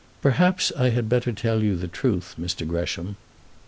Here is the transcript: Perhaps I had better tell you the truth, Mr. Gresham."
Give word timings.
Perhaps 0.19 0.71
I 0.75 0.89
had 0.89 1.07
better 1.07 1.31
tell 1.31 1.61
you 1.61 1.75
the 1.75 1.87
truth, 1.87 2.33
Mr. 2.39 2.67
Gresham." 2.67 3.17